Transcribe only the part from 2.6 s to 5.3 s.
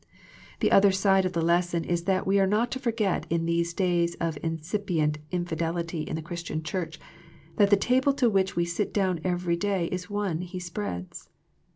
to forget in these days of incipient